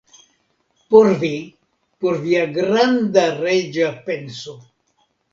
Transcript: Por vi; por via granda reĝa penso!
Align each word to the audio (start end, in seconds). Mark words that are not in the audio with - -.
Por 0.93 1.09
vi; 1.23 1.33
por 2.05 2.17
via 2.23 2.41
granda 2.55 3.25
reĝa 3.41 3.91
penso! 4.09 4.55